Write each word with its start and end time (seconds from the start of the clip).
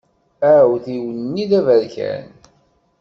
Aɛudiw-nni 0.49 1.45
d 1.49 1.51
aberkan. 1.59 2.27